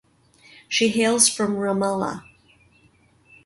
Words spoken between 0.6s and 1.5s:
She hails